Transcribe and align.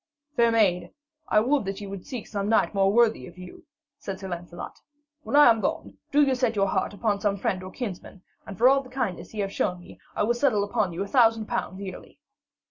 'Fair 0.35 0.51
maid, 0.51 0.89
I 1.27 1.41
would 1.41 1.63
that 1.65 1.79
you 1.79 1.87
will 1.87 2.01
seek 2.03 2.25
some 2.25 2.49
knight 2.49 2.73
more 2.73 2.91
worthy 2.91 3.27
of 3.27 3.37
you,' 3.37 3.67
said 3.99 4.19
Sir 4.19 4.27
Lancelot. 4.29 4.79
'When 5.21 5.35
I 5.35 5.47
am 5.47 5.61
gone, 5.61 5.99
do 6.11 6.23
you 6.23 6.33
set 6.33 6.55
your 6.55 6.65
heart 6.69 6.95
upon 6.95 7.19
some 7.21 7.37
friend 7.37 7.61
or 7.61 7.69
kinsman; 7.69 8.23
and 8.47 8.57
for 8.57 8.67
all 8.67 8.81
the 8.81 8.89
kindness 8.89 9.31
ye 9.35 9.41
have 9.41 9.53
shown 9.53 9.79
me, 9.79 9.99
I 10.15 10.23
will 10.23 10.33
settle 10.33 10.63
upon 10.63 10.91
you 10.91 11.03
a 11.03 11.07
thousand 11.07 11.45
pounds 11.45 11.79
yearly.' 11.81 12.17